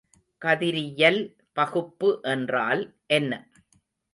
[0.41, 1.19] கதிரியல்
[1.53, 2.83] பகுப்பு என்றால்
[3.11, 3.31] என்ன?